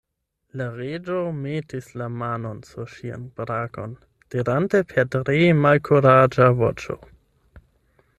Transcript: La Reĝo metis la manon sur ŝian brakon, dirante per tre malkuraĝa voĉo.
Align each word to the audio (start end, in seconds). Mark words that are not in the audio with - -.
La 0.59 0.65
Reĝo 0.75 1.17
metis 1.41 1.89
la 2.01 2.07
manon 2.21 2.63
sur 2.69 2.89
ŝian 2.93 3.27
brakon, 3.41 3.93
dirante 4.37 4.81
per 4.95 5.11
tre 5.17 5.37
malkuraĝa 5.67 6.49
voĉo. 6.63 6.97